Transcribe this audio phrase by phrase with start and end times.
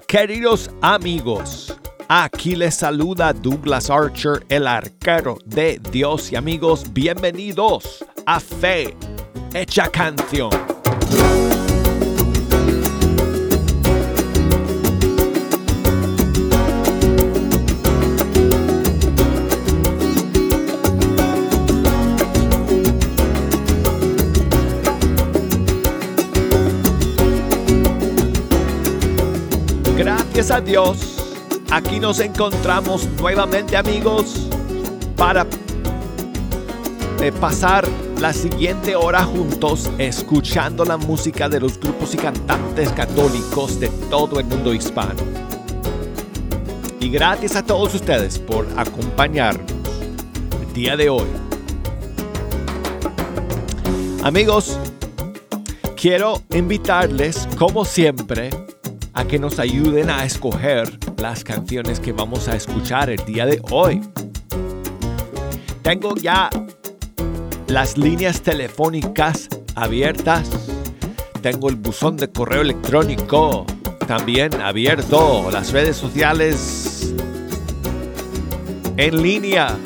[0.00, 1.78] Queridos amigos.
[2.08, 6.92] Aquí les saluda Douglas Archer, el arquero de Dios y amigos.
[6.92, 8.96] Bienvenidos a Fe
[9.54, 10.73] Hecha Canción.
[30.46, 30.98] Gracias a Dios,
[31.70, 34.46] aquí nos encontramos nuevamente amigos
[35.16, 35.46] para
[37.22, 37.88] eh, pasar
[38.20, 44.38] la siguiente hora juntos escuchando la música de los grupos y cantantes católicos de todo
[44.38, 45.22] el mundo hispano.
[47.00, 49.72] Y gracias a todos ustedes por acompañarnos
[50.60, 51.28] el día de hoy.
[54.22, 54.78] Amigos,
[55.96, 58.50] quiero invitarles, como siempre,
[59.14, 63.62] a que nos ayuden a escoger las canciones que vamos a escuchar el día de
[63.70, 64.00] hoy.
[65.82, 66.50] Tengo ya
[67.68, 70.50] las líneas telefónicas abiertas.
[71.42, 73.64] Tengo el buzón de correo electrónico
[74.08, 75.48] también abierto.
[75.52, 77.14] Las redes sociales
[78.96, 79.76] en línea.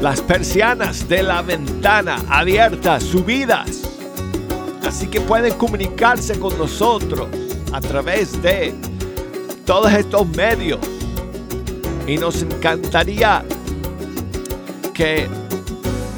[0.00, 3.82] Las persianas de la ventana abiertas, subidas.
[4.86, 8.74] Así que pueden comunicarse con nosotros a través de
[9.64, 10.80] todos estos medios.
[12.06, 13.44] Y nos encantaría
[14.94, 15.28] que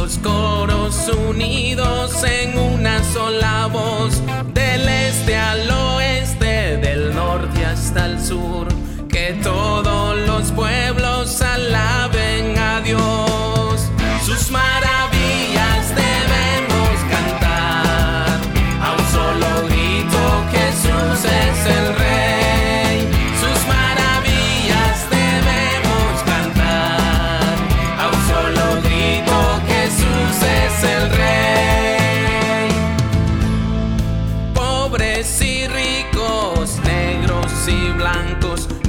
[0.08, 4.22] Los coros unidos en una sola voz,
[4.54, 8.70] del este al oeste, del norte hasta el sur,
[9.10, 11.17] que todos los pueblos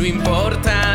[0.09, 0.88] importa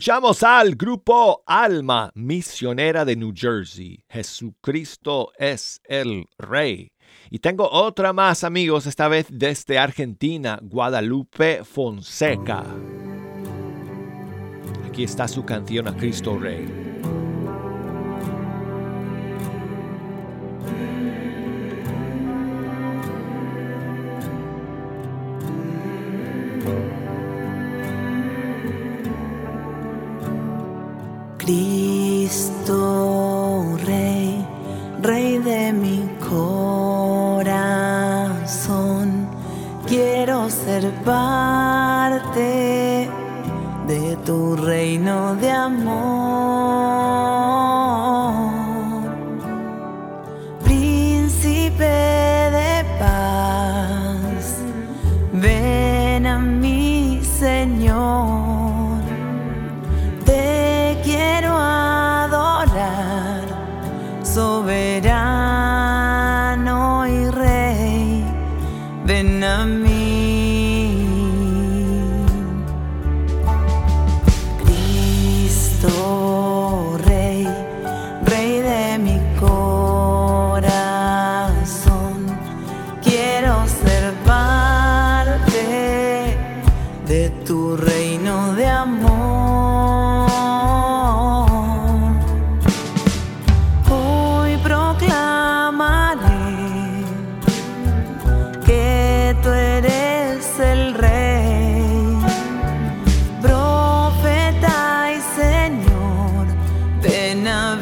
[0.00, 4.02] Escuchamos al grupo Alma Misionera de New Jersey.
[4.08, 6.92] Jesucristo es el Rey.
[7.28, 12.64] Y tengo otra más, amigos, esta vez desde Argentina, Guadalupe Fonseca.
[14.86, 16.89] Aquí está su canción a Cristo Rey.
[31.50, 32.78] Cristo
[33.84, 34.46] Rey,
[35.02, 37.48] Rey de mi corazón,
[39.84, 43.10] quiero ser parte
[43.88, 46.59] de tu reino de amor.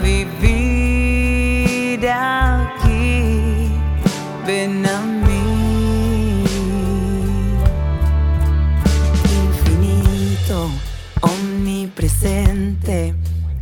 [0.09, 3.71] Vivir aquí,
[4.47, 6.45] ven a mí.
[9.43, 10.71] Infinito,
[11.21, 13.15] omnipresente,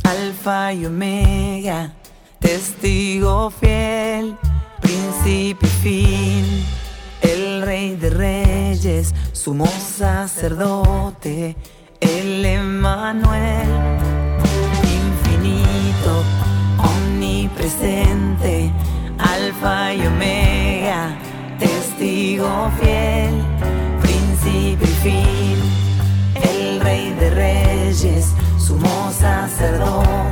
[0.03, 1.93] alfa y omega,
[2.39, 4.37] testigo fiel,
[4.81, 6.45] principio y fin,
[7.21, 11.55] el rey de reyes, sumo sacerdote,
[11.99, 13.67] el Emanuel,
[17.67, 18.71] omnipresente,
[19.17, 21.17] alfa y omega,
[21.59, 23.43] testigo fiel,
[24.01, 25.57] principio y fin,
[26.35, 30.26] el rey de reyes, sumo sacerdote,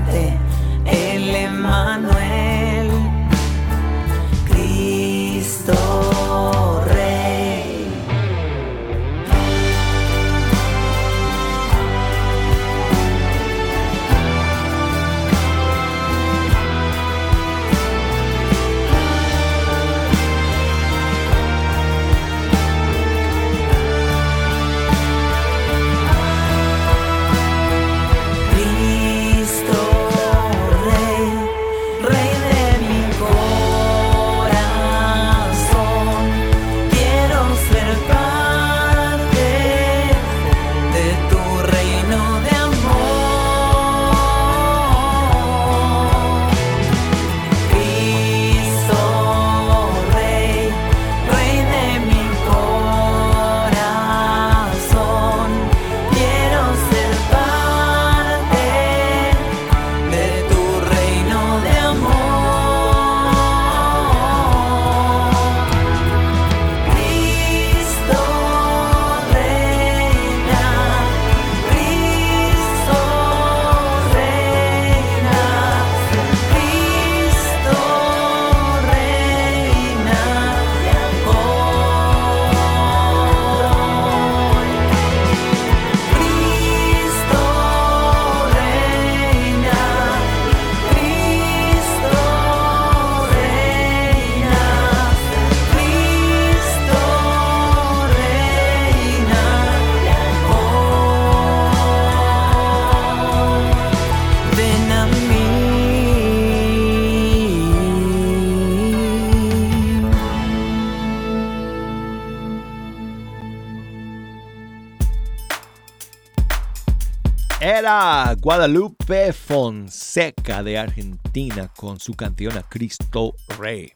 [118.46, 123.92] Guadalupe Fonseca de Argentina con su canción a Cristo Rey.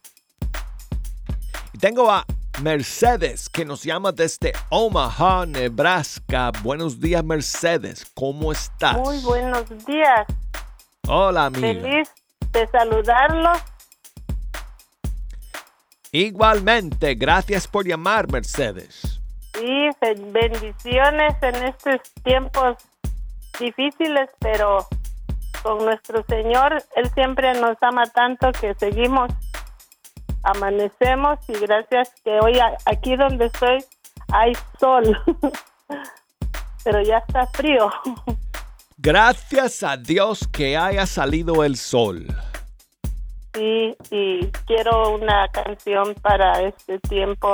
[1.72, 2.26] Y tengo a
[2.64, 6.52] Mercedes que nos llama desde Omaha, Nebraska.
[6.64, 8.98] Buenos días Mercedes, ¿cómo estás?
[8.98, 10.26] Muy buenos días.
[11.08, 11.68] Hola amiga.
[11.68, 12.12] Feliz
[12.52, 13.60] de saludarlos.
[16.12, 19.22] Igualmente, gracias por llamar Mercedes.
[19.62, 19.92] y
[20.32, 22.78] bendiciones en estos tiempos
[23.60, 24.86] difíciles, pero
[25.64, 29.32] con nuestro Señor, Él siempre nos ama tanto que seguimos,
[30.44, 33.84] amanecemos y gracias que hoy aquí donde estoy
[34.32, 35.18] hay sol,
[36.84, 37.90] pero ya está frío.
[39.02, 42.28] Gracias a Dios que haya salido el sol.
[43.54, 47.54] Sí, y quiero una canción para este tiempo,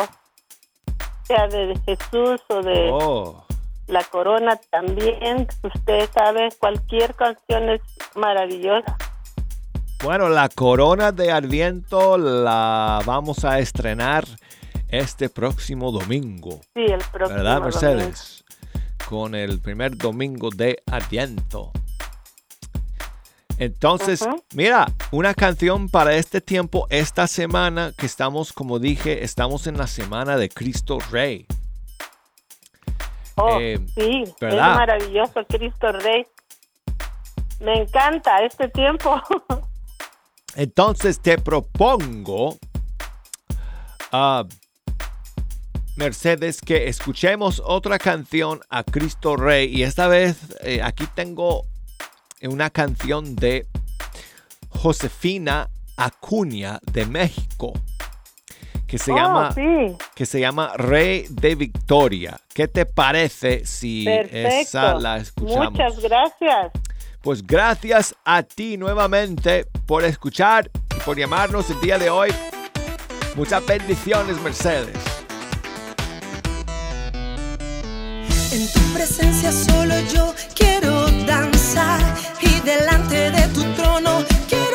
[1.24, 3.45] sea de Jesús o de Oh,
[3.88, 5.48] La Corona también.
[5.64, 7.82] Usted sabe, cualquier canción es
[8.16, 8.98] maravillosa.
[10.04, 14.26] bueno, la corona de Adviento la vamos a estrenar
[14.90, 16.62] este próximo domingo.
[16.74, 17.82] Sí, el próximo ¿Verdad, domingo.
[17.82, 18.44] Mercedes?
[19.08, 21.72] Con el primer domingo de Adviento.
[23.58, 29.78] Entonces, mira, una canción para este tiempo, esta semana que estamos, como dije, estamos en
[29.78, 31.46] la semana de Cristo Rey.
[33.36, 34.72] Oh, Eh, sí, ¿verdad?
[34.72, 36.26] es maravilloso, Cristo Rey.
[37.60, 39.22] Me encanta este tiempo.
[40.56, 42.58] Entonces te propongo,
[44.12, 44.46] ah,
[45.98, 49.68] Mercedes, que escuchemos otra canción a Cristo Rey.
[49.74, 51.66] Y esta vez eh, aquí tengo
[52.42, 53.66] una canción de
[54.70, 57.74] Josefina Acuña de México.
[58.96, 62.40] Que se, oh, llama, sí, que se llama Rey de Victoria.
[62.54, 64.48] ¿Qué te parece si perfecto.
[64.48, 65.72] esa la escuchamos?
[65.72, 66.72] Muchas gracias.
[67.22, 72.34] Pues gracias a ti nuevamente por escuchar y por llamarnos el día de hoy.
[73.36, 74.96] Muchas bendiciones, Mercedes.
[78.54, 82.00] En tu presencia solo yo quiero danzar
[82.40, 84.75] y delante de tu trono quiero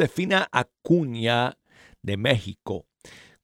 [0.00, 1.58] Josefina Acuña
[2.00, 2.86] de México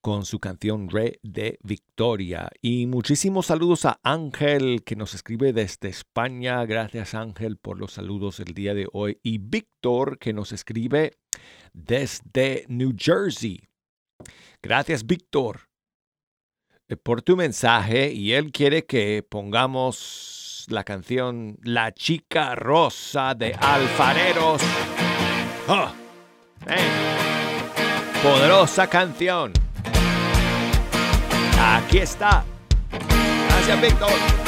[0.01, 2.49] con su canción Re de Victoria.
[2.63, 6.65] Y muchísimos saludos a Ángel que nos escribe desde España.
[6.65, 9.21] Gracias Ángel por los saludos el día de hoy.
[9.23, 11.19] Y Víctor que nos escribe
[11.75, 13.69] desde New Jersey.
[14.63, 15.69] Gracias Víctor
[16.89, 23.53] eh, por tu mensaje y él quiere que pongamos la canción La chica rosa de
[23.61, 24.63] Alfareros.
[25.69, 25.95] ¡Ah!
[28.23, 29.53] Poderosa canción.
[31.61, 32.45] Aquí está.
[33.49, 34.46] Gracias, Víctor.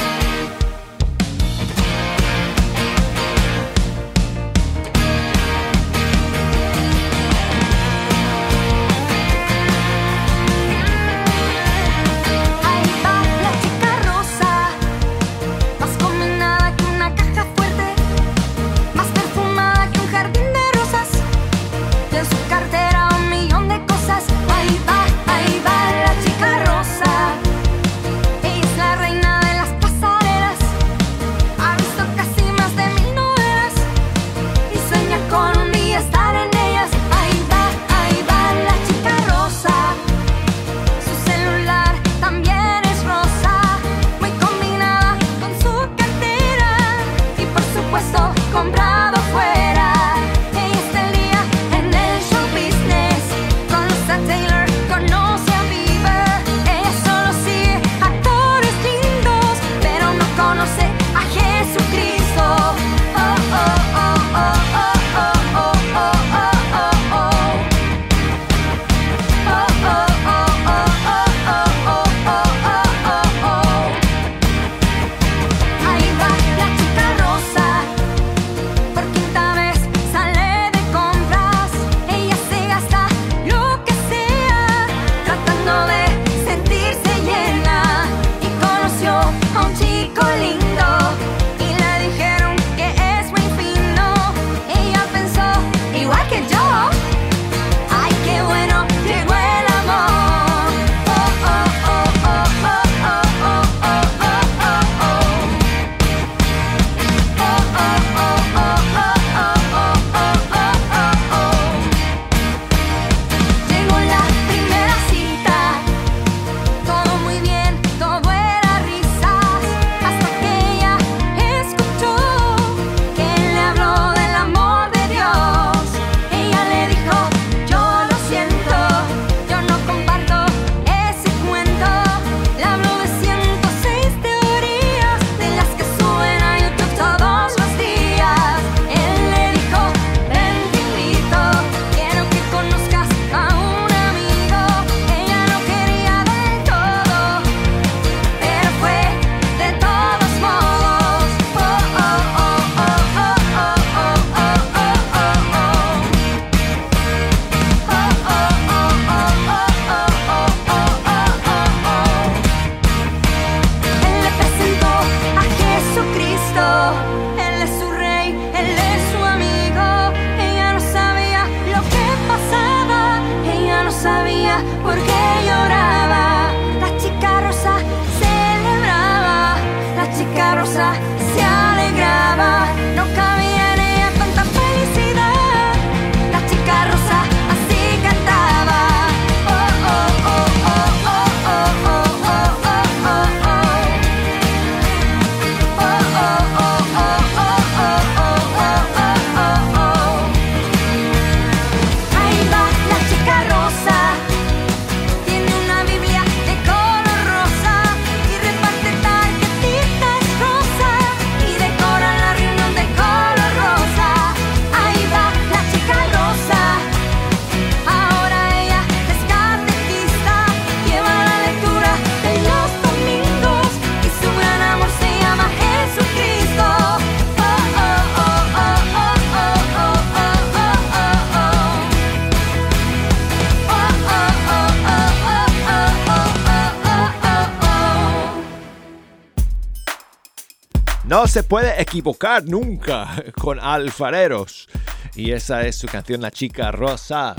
[241.19, 244.69] No se puede equivocar nunca con alfareros.
[245.15, 247.35] Y esa es su canción La Chica Rosa.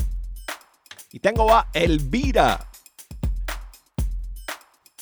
[1.11, 2.69] Y tengo a Elvira,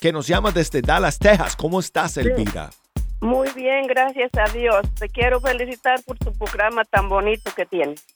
[0.01, 1.57] que nos llama desde Dallas, Texas.
[1.57, 2.71] ¿Cómo estás, Elvira?
[3.21, 4.87] Muy bien, gracias a Dios.
[4.97, 8.07] Te quiero felicitar por tu programa tan bonito que tienes.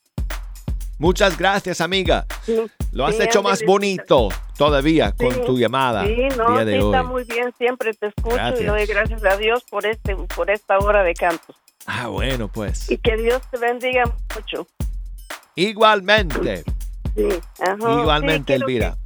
[0.96, 2.24] Muchas gracias, amiga.
[2.46, 4.28] Mm, Lo has hecho más bonito
[4.66, 6.06] todavía sí, con tu llamada.
[6.06, 6.94] Sí, no, día de sí hoy.
[6.94, 8.60] está muy bien, siempre te escucho gracias.
[8.60, 11.56] y doy gracias a Dios por, este, por esta hora de cantos.
[11.86, 12.90] Ah, bueno, pues.
[12.90, 14.66] Y que Dios te bendiga mucho.
[15.56, 16.62] Igualmente.
[17.14, 17.28] Sí,
[17.60, 18.96] ajá, Igualmente, sí, Elvira.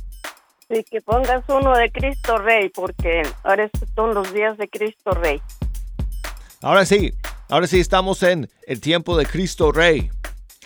[0.69, 4.69] Que, sí, que pongas uno de Cristo Rey, porque ahora estos son los días de
[4.69, 5.40] Cristo Rey.
[6.61, 7.12] Ahora sí,
[7.49, 10.11] ahora sí estamos en el tiempo de Cristo Rey.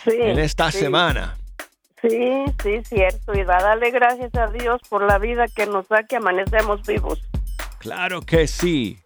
[0.03, 1.37] Sí, en esta semana.
[2.01, 3.33] Sí, sí, cierto.
[3.33, 6.81] Y va a darle gracias a Dios por la vida que nos da, que amanecemos
[6.85, 7.21] vivos.
[7.79, 8.99] Claro que sí.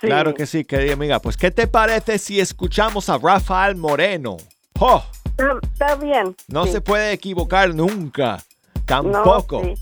[0.00, 0.06] Sí.
[0.06, 1.18] Claro que sí, querida amiga.
[1.20, 4.36] Pues, ¿qué te parece si escuchamos a Rafael Moreno?
[4.78, 5.02] ¡Oh!
[5.24, 6.34] Está, está bien.
[6.48, 6.72] No sí.
[6.72, 8.42] se puede equivocar nunca,
[8.86, 9.74] tampoco, sí.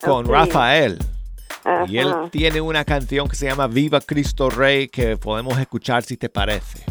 [0.00, 0.26] con.
[0.26, 0.98] Rafael.
[1.86, 6.16] Y él tiene una canción que se llama Viva Cristo Rey que podemos escuchar si
[6.16, 6.84] te parece.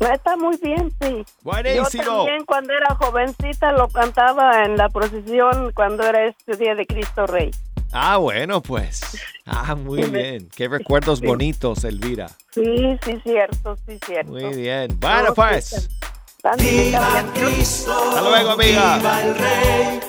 [0.00, 1.24] Está muy bien, sí.
[1.42, 2.02] Buenísimo.
[2.04, 6.84] Yo también cuando era jovencita lo cantaba en la procesión cuando era este día de
[6.86, 7.50] Cristo Rey.
[7.92, 9.00] Ah, bueno, pues.
[9.46, 10.48] Ah, muy bien.
[10.56, 11.26] Qué recuerdos Sí.
[11.26, 12.28] bonitos, Elvira.
[12.52, 14.32] Sí, sí, cierto, sí, cierto.
[14.32, 14.88] Muy bien.
[14.98, 15.88] Bueno, No, pues.
[16.36, 16.94] está bien.
[16.96, 18.96] Hasta luego, amiga.
[18.98, 20.00] Viva el Rey,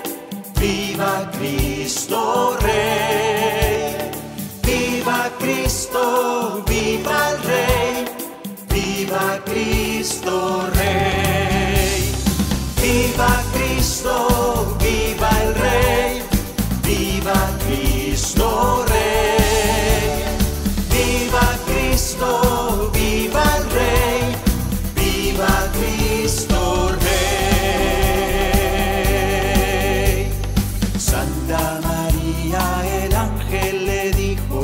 [0.60, 4.12] viva Cristo Rey.
[4.64, 8.06] Viva Cristo, viva el Rey,
[8.70, 9.75] viva Cristo
[12.80, 16.22] Viva Cristo, viva el Rey,
[16.84, 20.24] viva Cristo Rey.
[20.92, 24.36] Viva Cristo, viva el Rey,
[24.96, 26.60] viva Cristo
[27.02, 28.30] Rey.
[31.00, 32.64] Santa María,
[33.04, 34.62] el ángel le dijo,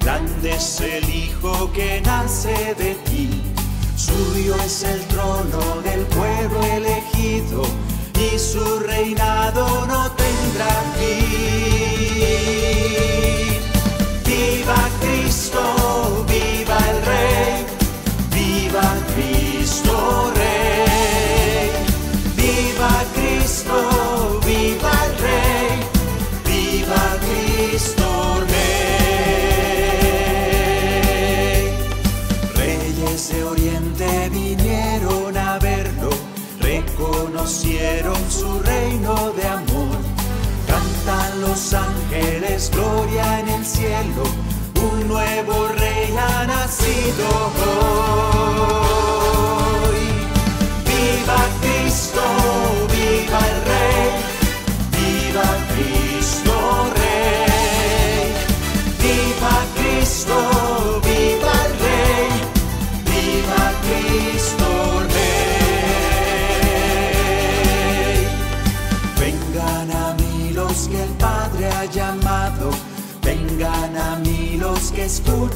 [0.00, 3.11] grande es el Hijo que nace de ti.
[4.22, 7.62] Suyo es el trono del pueblo elegido
[8.14, 12.22] y su reinado no tendrá fin.
[38.42, 39.98] Su reino de amor.
[40.66, 44.24] Cantan los ángeles, gloria en el cielo,
[44.86, 47.28] un nuevo rey ha nacido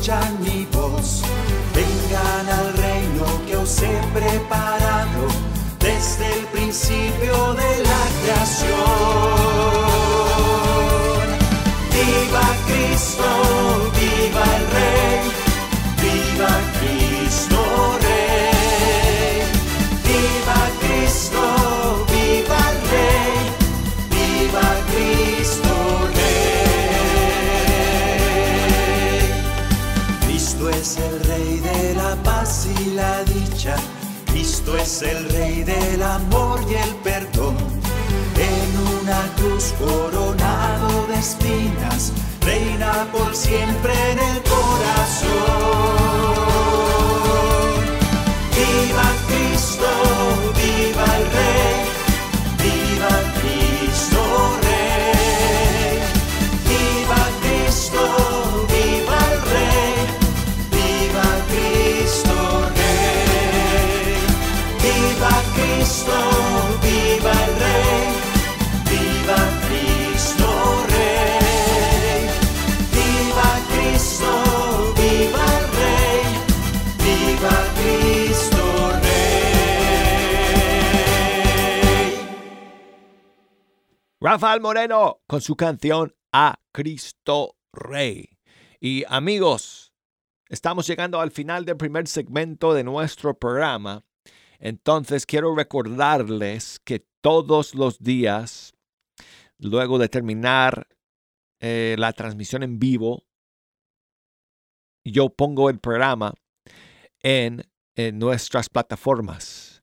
[0.07, 1.23] escuchan mi voz,
[1.75, 4.46] vengan al reino que os he preparado
[42.41, 44.46] reina por siempre en el
[84.19, 88.39] Rafael Moreno con su canción A Cristo Rey.
[88.81, 89.93] Y amigos,
[90.49, 94.07] estamos llegando al final del primer segmento de nuestro programa.
[94.59, 98.73] Entonces quiero recordarles que todos los días,
[99.59, 100.89] luego de terminar
[101.61, 103.27] eh, la transmisión en vivo,
[105.05, 106.33] yo pongo el programa
[107.23, 107.69] en,
[108.15, 109.76] nuestras plataformas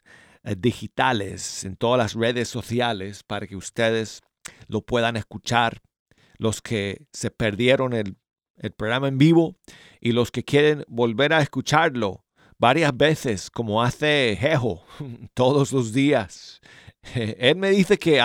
[0.57, 4.21] digitales, en todas las redes sociales, para que ustedes
[4.67, 5.81] lo puedan escuchar.
[6.37, 8.17] Los que se perdieron el,
[8.57, 9.55] el programa en vivo
[10.01, 12.25] y los que quieren volver a escucharlo
[12.57, 14.85] varias veces, como hace Jejo
[15.33, 16.61] todos los días.
[17.13, 18.21] Él me dice que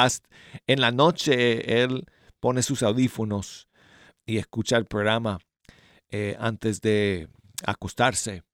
[0.66, 2.06] en la noche él
[2.40, 3.68] pone sus audífonos
[4.24, 5.40] y escucha el programa
[6.10, 7.28] eh, antes de
[7.64, 8.44] acostarse.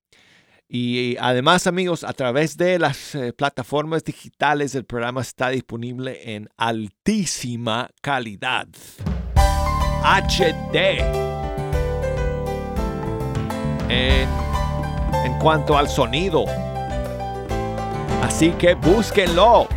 [0.69, 6.49] Y además, amigos, a través de las eh, plataformas digitales, el programa está disponible en
[6.57, 8.67] altísima calidad.
[10.03, 11.01] HD.
[13.89, 14.29] En,
[15.39, 16.47] cuanto al sonido.
[18.23, 19.69] Así que búsquenlo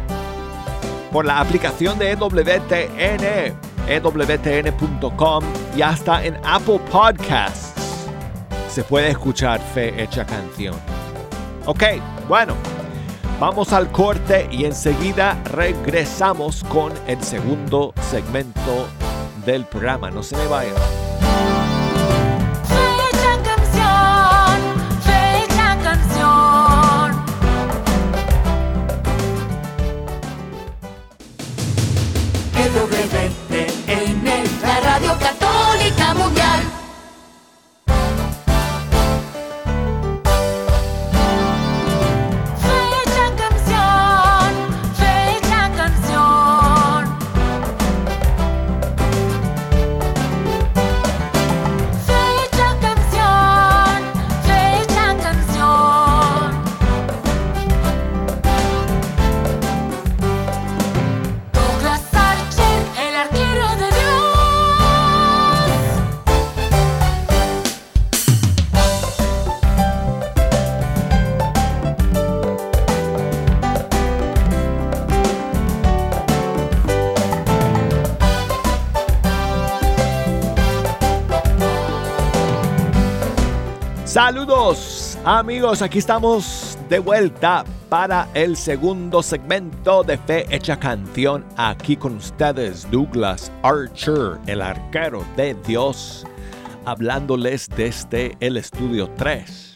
[1.12, 3.58] por la aplicación de EWTN,
[3.90, 5.44] ewtn.com
[5.76, 7.67] y hasta en Apple Podcasts
[8.78, 10.76] se puede escuchar Fe Hecha Canción.
[11.66, 11.84] Ok,
[12.28, 12.54] bueno,
[13.40, 18.88] vamos al corte y enseguida regresamos con el segundo segmento
[19.48, 20.12] del programa.
[20.12, 20.76] No se me vayan.
[22.68, 24.62] Fecha canción,
[25.02, 25.78] fecha
[85.48, 91.46] amigos, aquí estamos de vuelta para el segundo segmento de Fe Hecha Canción.
[91.56, 96.28] Aquí con ustedes Douglas Archer, el arquero de Dios,
[96.84, 99.76] hablándoles desde el estudio 3.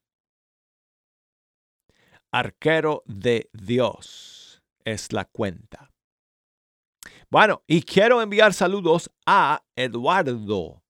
[2.30, 5.95] Arquero de Dios es la cuenta.
[7.28, 10.84] Bueno, y quiero enviar saludos a Eduardo,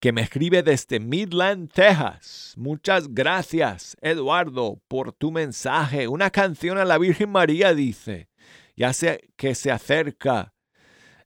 [0.00, 2.54] que me escribe desde Midland, Texas.
[2.56, 6.08] Muchas gracias, Eduardo, por tu mensaje.
[6.08, 8.28] Una canción a la Virgen María, dice.
[8.74, 10.54] Ya sé que se acerca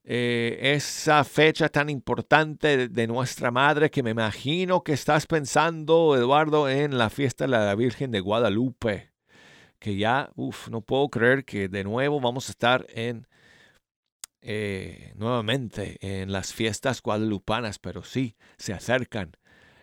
[0.03, 6.15] eh, esa fecha tan importante de, de nuestra madre que me imagino que estás pensando,
[6.15, 9.11] Eduardo, en la fiesta de la Virgen de Guadalupe.
[9.79, 13.27] Que ya, uff, no puedo creer que de nuevo vamos a estar en
[14.45, 19.31] eh, nuevamente en las fiestas guadalupanas, pero sí, se acercan.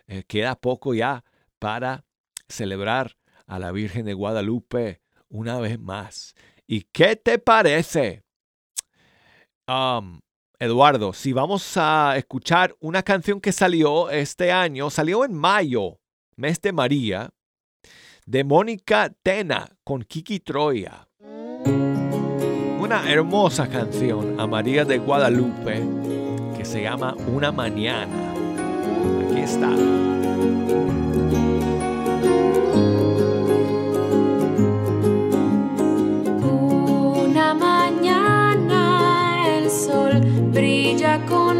[0.07, 1.23] Eh, queda poco ya
[1.57, 2.05] para
[2.47, 6.35] celebrar a la Virgen de Guadalupe una vez más.
[6.67, 8.23] ¿Y qué te parece,
[10.59, 15.99] Eduardo, si vamos a escuchar una canción que salió este año, salió en mayo,
[16.35, 17.31] mes de María,
[18.25, 21.07] de Mónica Tena con Kiki Troya?
[22.91, 25.81] Una hermosa canción a María de Guadalupe
[26.57, 28.33] que se llama Una Mañana.
[29.29, 29.69] Aquí está.
[36.43, 40.19] Una mañana el sol
[40.51, 41.50] brilla con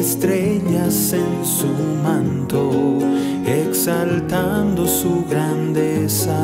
[0.00, 1.68] estrellas en su
[2.02, 2.98] manto,
[3.44, 6.38] exaltando su grandeza.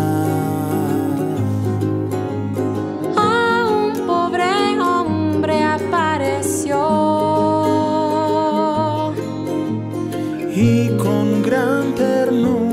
[3.16, 6.76] Un pobre hombre apareció
[10.54, 12.65] y con gran ternura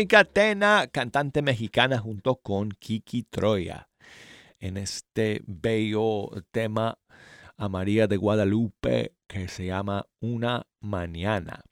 [0.00, 0.24] Mónica
[0.90, 3.90] cantante mexicana junto con Kiki Troya,
[4.58, 6.98] en este bello tema
[7.58, 11.62] a María de Guadalupe que se llama Una Mañana.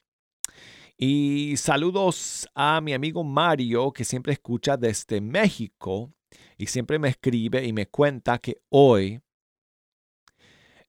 [0.99, 6.13] Y saludos a mi amigo Mario que siempre escucha desde México
[6.59, 9.23] y siempre me escribe y me cuenta que hoy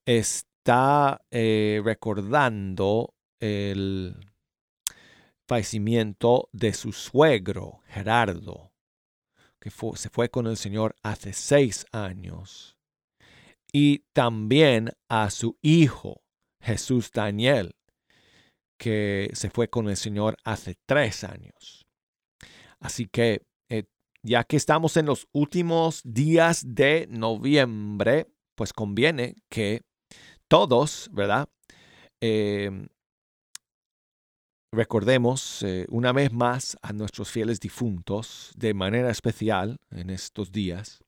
[0.03, 4.28] está eh, recordando el
[5.49, 8.71] fallecimiento de su suegro, Gerardo,
[9.59, 12.77] que se fue con el Señor hace seis años,
[13.73, 16.21] y también a su hijo,
[16.61, 17.75] Jesús Daniel,
[18.77, 21.87] que se fue con el Señor hace tres años.
[22.79, 23.85] Así que, eh,
[24.21, 29.81] ya que estamos en los últimos días de noviembre, pues conviene que
[30.47, 31.49] todos, ¿verdad?
[32.21, 32.87] Em,
[34.71, 40.99] recordemos eh, una vez más a nuestros fieles difuntos de manera especial en estos días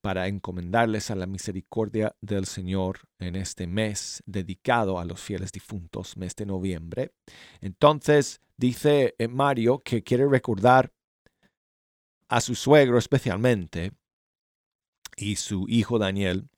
[0.00, 6.16] para encomendarles a la misericordia del Señor en este mes dedicado a los fieles difuntos,
[6.16, 7.12] mes de noviembre.
[7.60, 10.92] Entonces dice eh, Mario que quiere recordar
[12.28, 13.92] a su suegro especialmente
[15.16, 16.48] y su hijo Daniel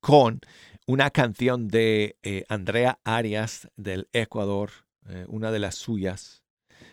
[0.00, 0.40] con
[0.86, 4.70] una canción de eh, Andrea Arias del Ecuador,
[5.08, 6.42] eh, una de las suyas,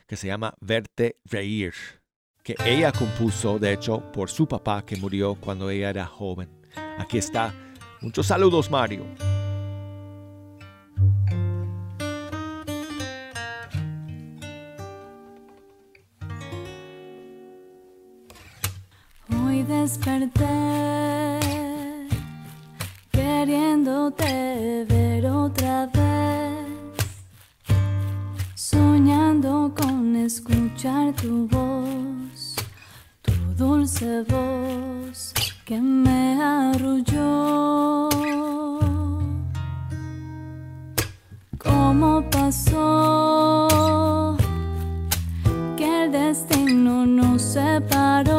[0.08, 1.74] que se llama Verte Reír,
[2.44, 6.50] que ella compuso, de hecho, por su papá que murió cuando ella era joven.
[6.98, 7.54] Aquí está.
[8.02, 9.06] Muchos saludos, Mario.
[19.30, 20.91] Hoy desperté
[24.02, 26.66] queriéndote ver otra vez,
[28.56, 32.56] soñando con escuchar tu voz,
[33.58, 35.34] dulce voz
[35.66, 38.10] que me arrulló.
[41.58, 43.68] ¿Cómo pasó
[45.78, 48.31] que el destino nos separó?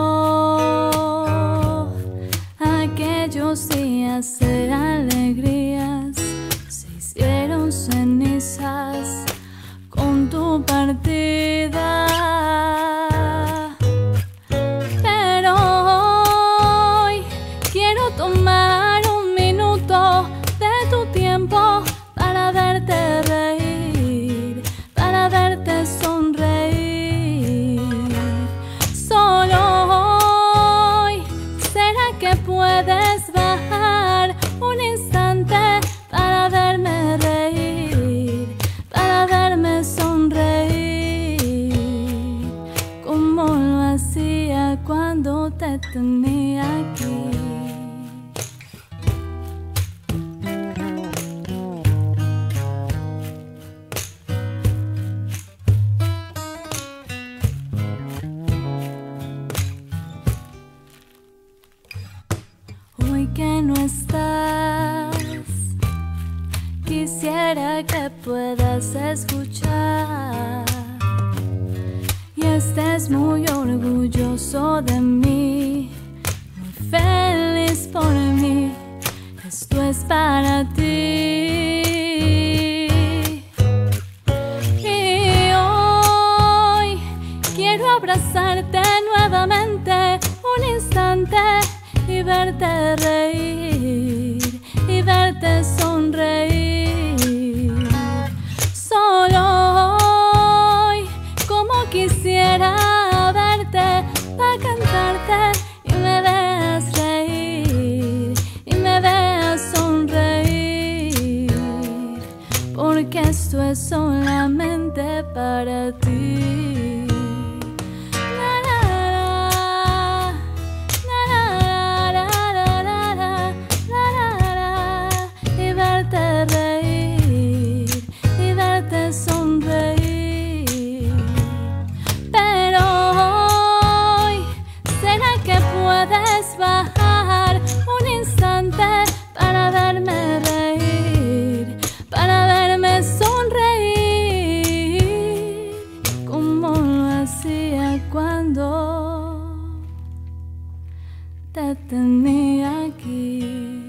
[152.64, 153.82] Aquí.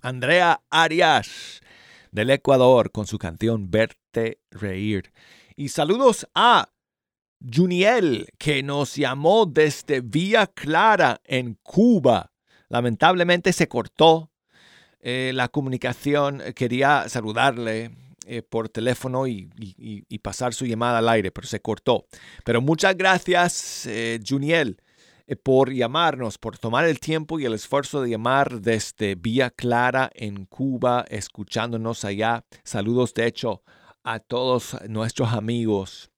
[0.00, 1.60] Andrea Arias
[2.10, 5.12] del Ecuador con su canción Verte Reír.
[5.56, 6.68] Y saludos a
[7.40, 12.32] Juniel que nos llamó desde Vía Clara en Cuba.
[12.68, 14.31] Lamentablemente se cortó
[15.02, 16.42] eh, la comunicación.
[16.54, 17.90] Quería saludarle
[18.26, 19.50] eh, por teléfono y,
[20.22, 22.06] pasar su llamada al aire, pero se cortó.
[22.44, 24.78] Pero muchas gracias, eh, Juniel
[25.26, 30.10] eh, por llamarnos, por tomar el tiempo y el esfuerzo de llamar desde Vía Clara
[30.14, 32.44] en Cuba, escuchándonos allá.
[32.64, 33.62] Saludos, de hecho,
[34.04, 36.10] a todos nuestros amigos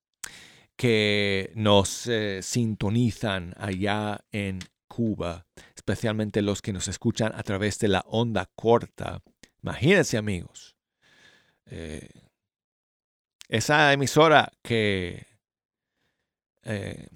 [0.77, 4.59] que nos eh, sintonizan allá en
[4.95, 9.23] Cuba, especialmente los que nos escuchan a través de la onda corta.
[9.61, 10.77] Imagínense, amigos,
[11.67, 12.09] eh,
[13.49, 15.27] esa emisora que
[16.63, 17.09] eh,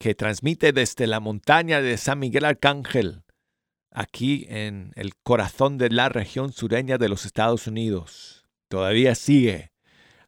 [0.00, 3.22] que transmite desde la montaña de San Miguel Arcángel,
[3.90, 8.48] aquí en el corazón de la región sureña de los Estados Unidos.
[8.68, 9.72] Todavía sigue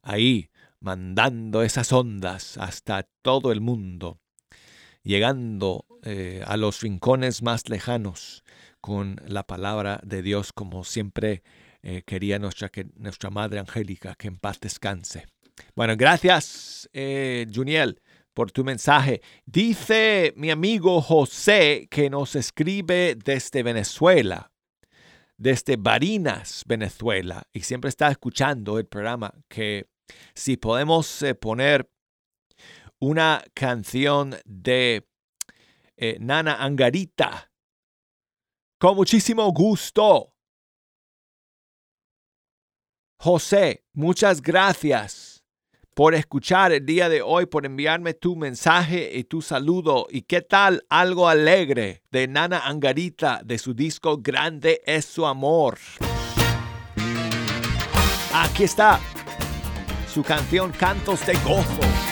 [0.03, 4.20] ahí mandando esas ondas hasta todo el mundo,
[5.03, 8.44] llegando eh, a los rincones más lejanos
[8.80, 11.42] con la palabra de Dios como siempre
[11.82, 12.70] eh, quería nuestra,
[13.30, 15.26] Madre Angélica, que en paz descanse.
[15.74, 18.00] Bueno, gracias, eh, Juniel
[18.34, 19.20] por tu mensaje.
[19.44, 24.50] Dice mi amigo José que nos escribe desde Venezuela,
[25.36, 29.86] desde Barinas, Venezuela, y siempre está escuchando el programa, que
[30.34, 31.90] si podemos poner
[33.03, 35.09] una canción de
[35.96, 37.50] eh, Nana Angarita,
[38.78, 40.32] con muchísimo gusto.
[43.18, 45.44] José, muchas gracias
[45.96, 50.07] por escuchar el día de hoy, por enviarme tu mensaje y tu saludo.
[50.09, 55.76] ¿Y qué tal algo alegre de Nana Angarita de su disco Grande es su amor?
[58.32, 59.00] Aquí está
[60.07, 62.11] su canción Cantos de Gozo.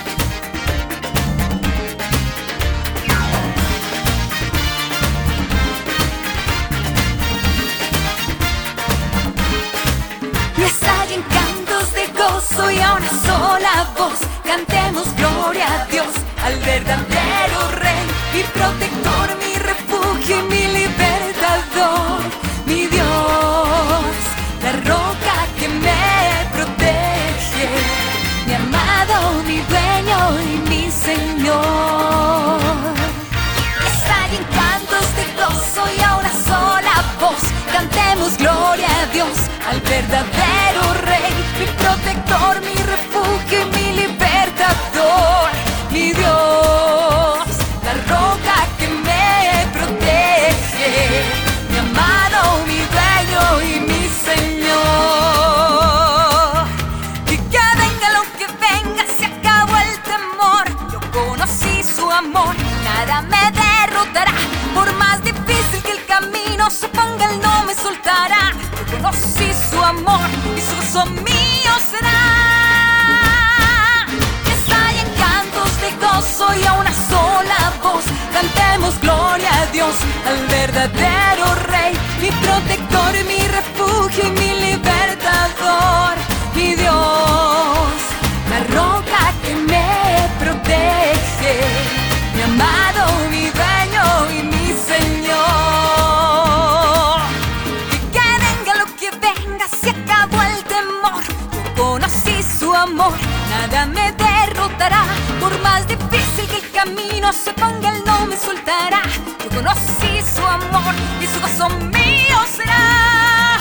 [12.72, 16.08] Y a una sola voz cantemos gloria a Dios,
[16.44, 18.04] al verdadero Rey,
[18.34, 22.20] mi protector, mi refugio y mi libertador,
[22.66, 24.14] mi Dios,
[24.62, 27.68] la roca que me protege,
[28.46, 32.60] mi amado, mi dueño y mi Señor.
[33.86, 37.42] Estallen cantos de gozo y a una sola voz
[37.72, 39.36] cantemos gloria a Dios,
[39.68, 40.69] al verdadero
[69.90, 70.80] amor y su
[71.28, 72.22] mío será.
[74.44, 79.94] Que estallen cantos de gozo y a una sola voz cantemos gloria a Dios,
[80.28, 84.49] al verdadero Rey, mi protector mi refugio y mi
[107.30, 109.02] camino se ponga, él no me soltará.
[109.42, 113.58] Yo conocí su amor y su gozo mío será.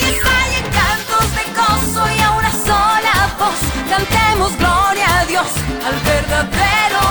[0.00, 5.48] Y estallen cantos de gozo y a una sola voz cantemos gloria a Dios,
[5.86, 7.01] al verdadero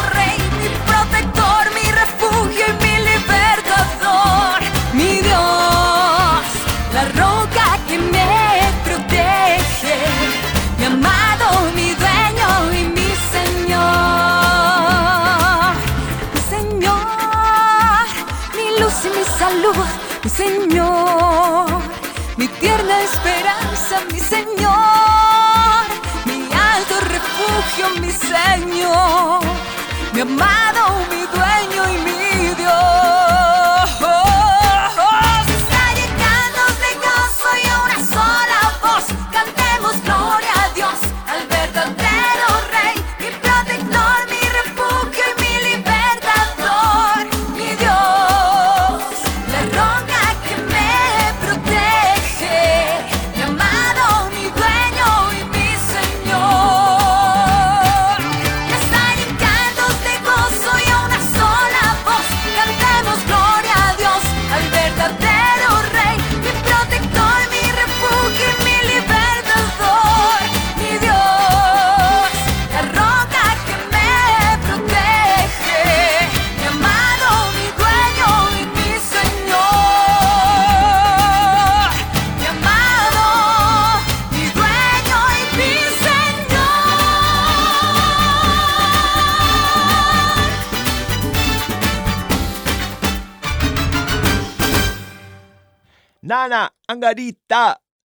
[30.42, 31.01] amado,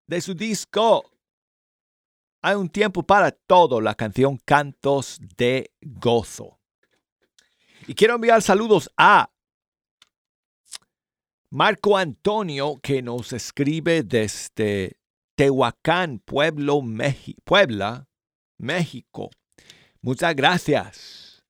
[0.06, 1.10] De su disco.
[2.42, 6.58] Hay un tiempo para todo, la canción Cantos de Gozo.
[7.86, 9.30] Y quiero enviar saludos a
[11.50, 14.98] Marco Antonio que nos escribe desde
[15.36, 18.08] Tehuacán, Puebla,
[18.58, 19.30] México.
[20.00, 21.44] Muchas gracias,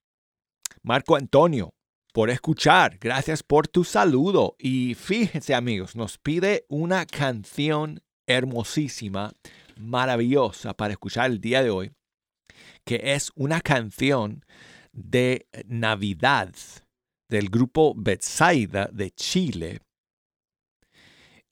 [0.82, 1.74] Marco Antonio,
[2.16, 2.96] por escuchar.
[2.98, 4.56] Gracias por tu saludo.
[4.58, 9.34] Y fíjense amigos, nos pide una canción hermosísima,
[9.76, 11.92] maravillosa para escuchar el día de hoy,
[12.86, 14.46] que es una canción
[14.92, 16.54] de Navidad
[17.28, 19.80] del grupo Betsaida de Chile.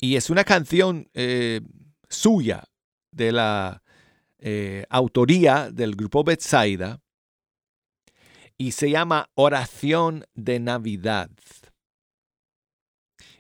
[0.00, 1.60] Y es una canción eh,
[2.08, 2.64] suya,
[3.12, 3.82] de la
[4.38, 7.02] eh, autoría del grupo Betsaida,
[8.59, 11.30] y se llama Oración de Navidad.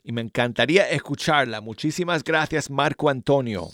[0.02, 1.60] Y me encantaría escucharla.
[1.60, 3.68] Muchísimas gracias, Marco Antonio,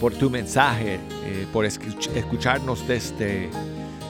[0.00, 3.48] por tu mensaje, eh, por escuch- escucharnos desde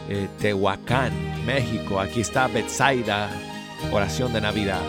[0.08, 1.12] eh, Tehuacán,
[1.44, 2.00] México.
[2.00, 3.30] Aquí está Betsaida,
[3.92, 4.82] Oración de Navidad.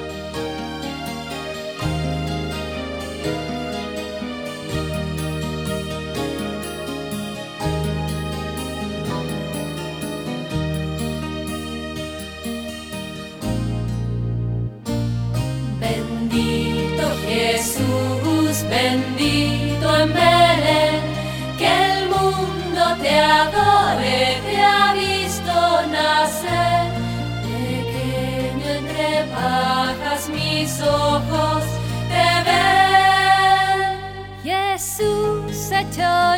[23.41, 25.53] adore te ha visto
[25.91, 26.91] nacer,
[27.43, 31.63] pequeño entre pajas mis ojos
[32.11, 33.95] te ven.
[34.43, 36.34] Jesús hecho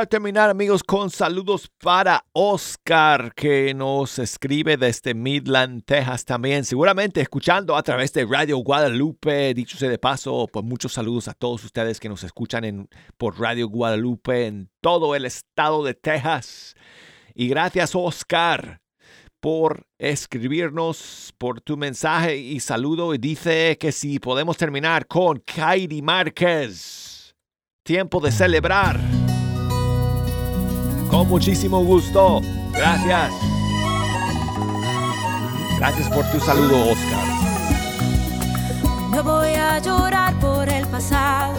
[0.00, 6.64] a terminar, amigos, con saludos para Oscar, que nos escribe desde Midland, Texas también.
[6.64, 9.52] Seguramente escuchando a través de Radio Guadalupe.
[9.52, 12.88] Dicho sea de paso, pues muchos saludos a todos ustedes que nos escuchan en,
[13.18, 16.74] por Radio Guadalupe en todo el estado de Texas.
[17.34, 18.80] Y gracias, Oscar,
[19.38, 23.12] por escribirnos, por tu mensaje y saludo.
[23.12, 27.36] Y dice que si podemos terminar con Kairi Márquez.
[27.82, 29.19] Tiempo de celebrar.
[31.10, 32.40] Con muchísimo gusto.
[32.72, 33.32] Gracias.
[35.76, 37.24] Gracias por tu saludo, Oscar.
[39.10, 41.54] No voy a llorar por el pasado.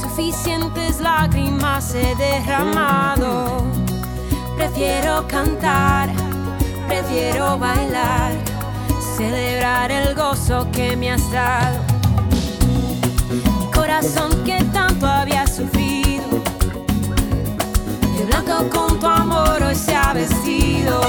[0.00, 3.62] Suficientes lágrimas he derramado.
[4.56, 6.10] Prefiero cantar,
[6.88, 8.32] prefiero bailar,
[9.16, 11.83] celebrar el gozo que me has dado
[18.24, 21.00] blanco con tu amor hoy se ha vestido.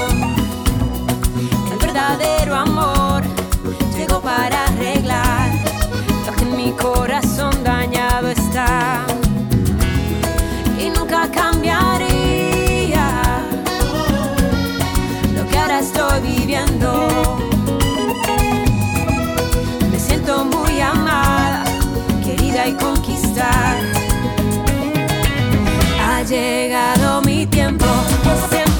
[1.72, 3.22] El verdadero amor
[3.96, 5.50] llegó para arreglar
[6.26, 9.04] lo que en mi corazón dañado está.
[10.78, 13.08] Y nunca cambiaría
[15.34, 17.55] lo que ahora estoy viviendo.
[26.28, 27.84] Llegado mi tiempo,
[28.24, 28.75] es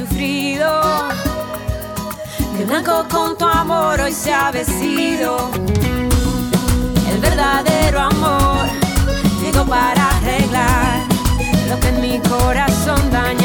[0.00, 0.80] sufrido,
[2.56, 5.50] de blanco con tu amor hoy se ha vestido.
[7.12, 8.66] El verdadero amor
[9.42, 11.02] llegó para arreglar
[11.68, 13.39] lo que en mi corazón dañado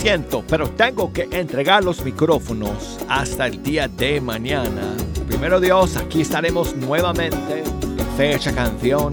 [0.00, 4.94] siento, pero tengo que entregar los micrófonos hasta el día de mañana.
[5.28, 9.12] Primero Dios, aquí estaremos nuevamente en fecha canción.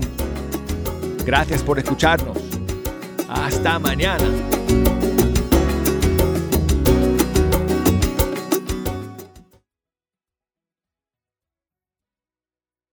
[1.26, 2.38] Gracias por escucharnos.
[3.28, 4.57] Hasta mañana.